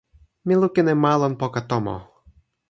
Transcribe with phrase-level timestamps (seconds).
[0.45, 1.95] mi lukin e ma lon poka tomo.